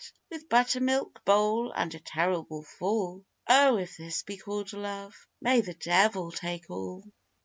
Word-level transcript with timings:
With 0.31 0.49
butter 0.49 0.79
milk, 0.79 1.23
bowl, 1.25 1.71
and 1.75 1.93
a 1.93 1.99
terrible 1.99 2.63
fall, 2.63 3.23
O, 3.47 3.77
if 3.77 3.97
this 3.97 4.23
be 4.23 4.35
called 4.35 4.73
love, 4.73 5.27
may 5.39 5.61
the 5.61 5.75
devil 5.75 6.31
take 6.31 6.67
all! 6.71 7.03